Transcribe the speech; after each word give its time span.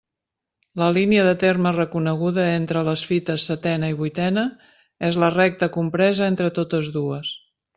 La 0.81 0.85
línia 0.95 1.25
de 1.27 1.33
terme 1.43 1.73
reconeguda 1.75 2.47
entre 2.55 2.81
les 2.89 3.03
fites 3.11 3.45
setena 3.51 3.93
i 3.95 3.99
vuitena 4.01 4.47
és 5.11 5.23
la 5.25 5.33
recta 5.37 5.71
compresa 5.77 6.27
entre 6.33 6.53
totes 6.61 6.91
dues. 6.99 7.33